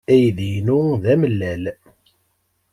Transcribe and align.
Aydi-inu 0.13 0.79
d 1.01 1.05
amellal. 1.13 1.63